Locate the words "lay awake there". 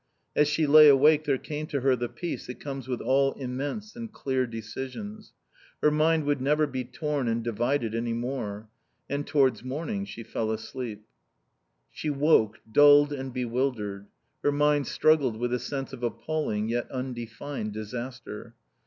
0.65-1.37